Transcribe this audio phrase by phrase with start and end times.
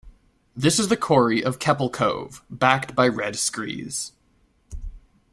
[0.55, 4.13] This is the corrie of Kepple Cove, backed by Red Screes.